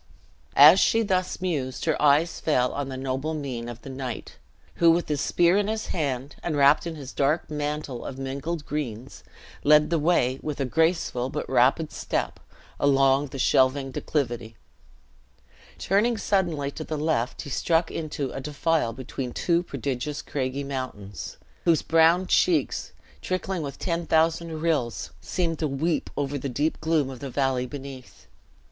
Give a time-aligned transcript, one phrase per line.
[0.55, 4.37] As she thus mused her eyes fell on the noble mien of the knight,
[4.77, 8.65] who, with his spear in his hand, and wrapped in his dark mantle of mingled
[8.65, 9.23] greens,
[9.63, 12.39] led the way, with a graceful but rapid step,
[12.79, 14.55] along the shelving declivity.
[15.77, 21.37] Turning suddenly to the left, he struck into a defile between two prodigious craggy mountains,
[21.63, 22.91] whose brown cheeks,
[23.21, 25.67] trickling with ten thousand mountains, whose brown cheeks, trickling with ten thousand rills, seemed to
[25.67, 28.25] weep over the deep gloom of the valley beneath.